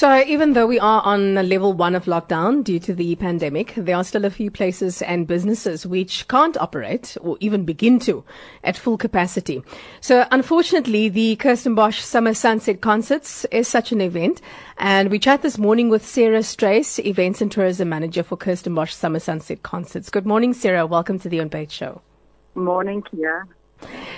[0.00, 3.96] So even though we are on level one of lockdown due to the pandemic, there
[3.96, 8.24] are still a few places and businesses which can't operate or even begin to
[8.64, 9.62] at full capacity.
[10.00, 14.40] So unfortunately, the Kirstenbosch Summer Sunset Concerts is such an event.
[14.78, 19.20] And we chat this morning with Sarah Strace, Events and Tourism Manager for Kirstenbosch Summer
[19.20, 20.08] Sunset Concerts.
[20.08, 20.86] Good morning, Sarah.
[20.86, 22.00] Welcome to the On Show.
[22.54, 23.46] Morning, Kia.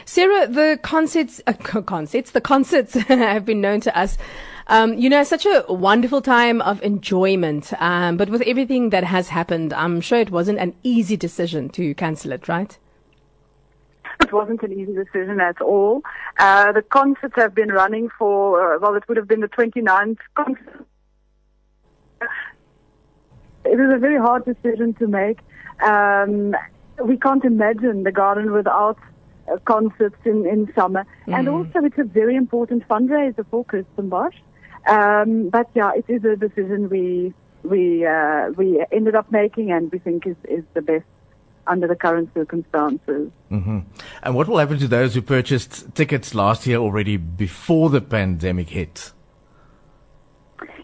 [0.05, 4.19] Sarah, the concerts, uh, concerts, the concerts have been known to us
[4.69, 7.73] um, you know, such a wonderful time of enjoyment.
[7.81, 11.95] Um, but with everything that has happened, I'm sure it wasn't an easy decision to
[11.95, 12.79] cancel it, right?
[14.21, 16.03] It wasn't an easy decision at all.
[16.39, 20.19] Uh, the concerts have been running for, uh, well, it would have been the 29th
[20.35, 20.87] concert.
[23.65, 25.39] It was a very hard decision to make.
[25.83, 26.55] Um,
[27.05, 28.99] we can't imagine the garden without
[29.51, 31.05] uh, concerts in, in summer.
[31.27, 31.39] Mm.
[31.39, 34.37] And also, it's a very important fundraiser for Kirstenbosch.
[34.89, 37.33] Um, but yeah, it is a decision we
[37.63, 41.05] we uh, we ended up making, and we think is is the best
[41.67, 43.31] under the current circumstances.
[43.51, 43.79] Mm-hmm.
[44.25, 48.71] And what will happen to those who purchased tickets last year already before the pandemic
[48.71, 49.13] hit?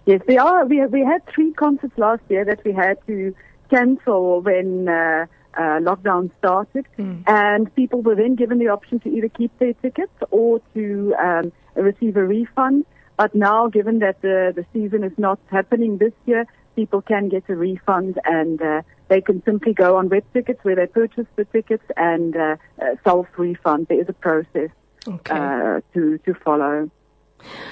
[0.07, 0.65] Yes, we are.
[0.65, 3.35] We we had three concerts last year that we had to
[3.71, 4.89] cancel when.
[4.89, 7.23] Uh, uh, lockdown started, mm.
[7.27, 11.53] and people were then given the option to either keep their tickets or to um,
[11.75, 12.85] receive a refund.
[13.17, 17.43] But now, given that the, the season is not happening this year, people can get
[17.49, 21.45] a refund and uh, they can simply go on web tickets where they purchase the
[21.47, 23.89] tickets and uh, uh, self-refund.
[23.89, 24.71] There is a process
[25.09, 25.35] okay.
[25.35, 26.89] Uh, to, to follow.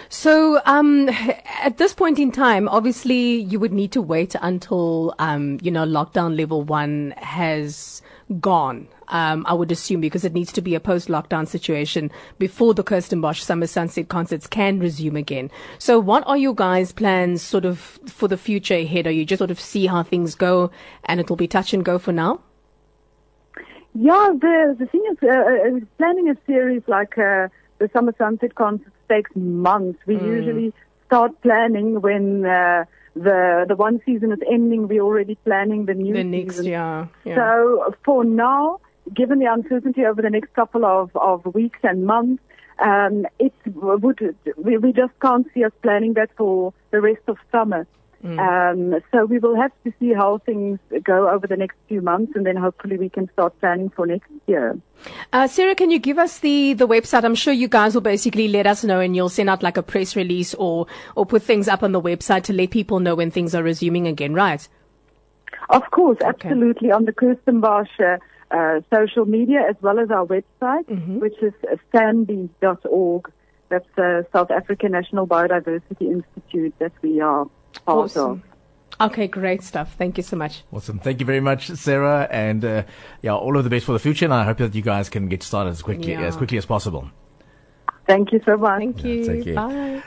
[0.08, 1.08] So, um,
[1.66, 5.84] at this point in time, obviously, you would need to wait until, um, you know,
[5.84, 8.02] lockdown level one has
[8.38, 8.86] gone.
[9.08, 13.40] Um, I would assume because it needs to be a post-lockdown situation before the Kirstenbosch
[13.40, 15.50] Summer Sunset concerts can resume again.
[15.78, 19.08] So, what are your guys' plans, sort of, for the future ahead?
[19.08, 20.70] Are you just sort of see how things go,
[21.06, 22.40] and it'll be touch and go for now?
[23.92, 27.48] Yeah, the the thing is, uh, uh planning a series like uh,
[27.78, 29.98] the Summer Sunset concerts takes months.
[30.06, 30.26] We mm.
[30.26, 30.72] usually
[31.06, 32.84] start planning when uh,
[33.14, 34.88] the the one season is ending.
[34.88, 36.30] We're already planning the new the season.
[36.30, 37.08] next year.
[37.24, 37.36] Yeah.
[37.36, 38.80] So for now,
[39.14, 42.42] given the uncertainty over the next couple of, of weeks and months,
[42.78, 47.36] um, it would we, we just can't see us planning that for the rest of
[47.50, 47.86] summer.
[48.24, 48.38] Mm.
[48.38, 52.32] Um, so we will have to see how things go over the next few months,
[52.34, 54.78] and then hopefully we can start planning for next year.
[55.32, 57.24] Uh, Sarah, can you give us the, the website?
[57.24, 59.82] I'm sure you guys will basically let us know, and you'll send out like a
[59.82, 63.30] press release or or put things up on the website to let people know when
[63.30, 64.66] things are resuming again, right?
[65.68, 66.88] Of course, absolutely.
[66.88, 66.96] Okay.
[66.96, 68.18] On the Kirstenbosch
[68.50, 71.18] uh, social media as well as our website, mm-hmm.
[71.18, 71.52] which is
[71.92, 73.32] SANBI.org.
[73.68, 77.48] That's uh, South African National Biodiversity Institute that we are
[77.86, 78.42] awesome.
[79.00, 79.10] of.
[79.10, 79.94] Okay, great stuff.
[79.98, 80.62] Thank you so much.
[80.72, 80.98] Awesome.
[80.98, 82.26] Thank you very much, Sarah.
[82.30, 82.84] And uh,
[83.22, 84.24] yeah, all of the best for the future.
[84.24, 86.22] And I hope that you guys can get started as quickly yeah.
[86.22, 87.10] as quickly as possible.
[88.06, 88.78] Thank you so much.
[88.78, 89.42] Thank you.
[89.44, 90.02] Yeah, Bye.